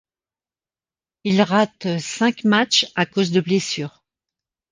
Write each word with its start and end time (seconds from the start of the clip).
Il 1.25 1.43
rate 1.43 1.99
cinq 1.99 2.43
matchs 2.43 2.91
à 2.95 3.05
cause 3.05 3.29
de 3.29 3.39
blessure. 3.39 4.03